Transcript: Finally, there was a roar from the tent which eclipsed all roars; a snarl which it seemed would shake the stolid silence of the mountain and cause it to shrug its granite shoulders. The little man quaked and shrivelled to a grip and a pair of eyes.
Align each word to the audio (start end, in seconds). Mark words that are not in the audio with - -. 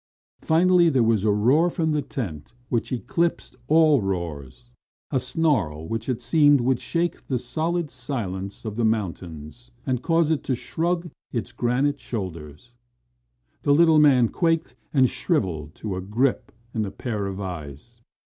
Finally, 0.41 0.89
there 0.89 1.03
was 1.03 1.23
a 1.23 1.29
roar 1.31 1.69
from 1.69 1.91
the 1.91 2.01
tent 2.01 2.55
which 2.69 2.91
eclipsed 2.91 3.55
all 3.67 4.01
roars; 4.01 4.71
a 5.11 5.19
snarl 5.19 5.87
which 5.87 6.09
it 6.09 6.23
seemed 6.23 6.59
would 6.59 6.79
shake 6.79 7.27
the 7.27 7.37
stolid 7.37 7.91
silence 7.91 8.65
of 8.65 8.77
the 8.77 8.83
mountain 8.83 9.51
and 9.85 10.01
cause 10.01 10.31
it 10.31 10.43
to 10.43 10.55
shrug 10.55 11.11
its 11.31 11.51
granite 11.51 11.99
shoulders. 11.99 12.71
The 13.61 13.75
little 13.75 13.99
man 13.99 14.29
quaked 14.29 14.73
and 14.91 15.07
shrivelled 15.07 15.75
to 15.75 15.95
a 15.95 16.01
grip 16.01 16.51
and 16.73 16.83
a 16.83 16.89
pair 16.89 17.27
of 17.27 17.39
eyes. 17.39 18.01